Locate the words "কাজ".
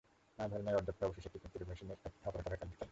2.59-2.67